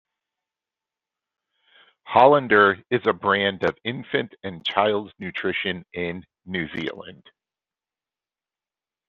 Hollander 2.07 2.83
is 2.89 3.05
a 3.05 3.13
brand 3.13 3.61
of 3.63 3.77
infant 3.83 4.33
and 4.43 4.65
child 4.65 5.13
nutrition 5.19 5.85
in 5.93 6.23
New 6.47 6.67
Zealand. 6.75 7.29